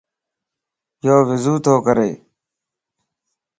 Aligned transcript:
يو 1.05 1.17
وضو 1.27 1.53
تو 1.65 1.73
ڪري 1.85 2.09